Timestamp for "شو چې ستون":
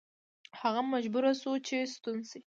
1.41-2.17